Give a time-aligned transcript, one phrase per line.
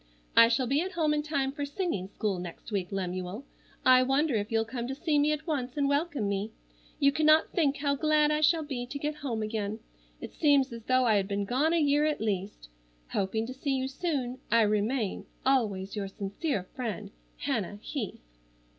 [0.35, 3.45] "I shall be at home in time for singing school next week, Lemuel.
[3.85, 6.49] I wonder if you'll come to see me at once and welcome me.
[6.99, 9.77] You cannot think how glad I shall be to get home again.
[10.19, 12.67] It seems as though I had been gone a year at least.
[13.11, 17.11] Hoping to see you soon, I remain "Always your sincere friend,
[17.41, 18.21] "HANNAH HEATH."